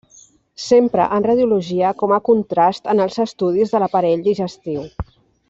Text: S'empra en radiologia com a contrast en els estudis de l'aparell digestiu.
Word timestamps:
S'empra 0.61 1.03
en 1.17 1.27
radiologia 1.29 1.91
com 1.99 2.13
a 2.15 2.19
contrast 2.31 2.91
en 2.95 3.05
els 3.07 3.21
estudis 3.27 3.75
de 3.77 3.83
l'aparell 3.85 4.25
digestiu. 4.31 4.89